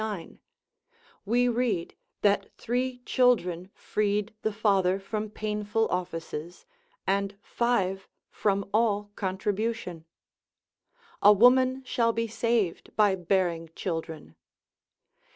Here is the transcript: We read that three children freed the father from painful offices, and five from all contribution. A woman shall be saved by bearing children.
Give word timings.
We 1.25 1.47
read 1.47 1.93
that 2.21 2.49
three 2.57 3.03
children 3.05 3.69
freed 3.75 4.33
the 4.41 4.51
father 4.51 4.99
from 4.99 5.29
painful 5.29 5.87
offices, 5.89 6.65
and 7.05 7.35
five 7.43 8.07
from 8.31 8.67
all 8.73 9.11
contribution. 9.15 10.05
A 11.21 11.31
woman 11.31 11.83
shall 11.83 12.13
be 12.13 12.27
saved 12.27 12.95
by 12.95 13.13
bearing 13.13 13.69
children. 13.75 14.33